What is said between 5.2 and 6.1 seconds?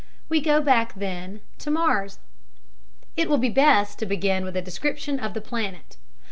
the planet.